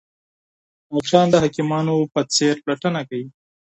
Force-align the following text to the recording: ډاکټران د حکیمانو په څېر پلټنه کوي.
ډاکټران 0.91 1.27
د 1.31 1.35
حکیمانو 1.43 1.95
په 2.13 2.21
څېر 2.33 2.55
پلټنه 2.65 3.01
کوي. 3.09 3.27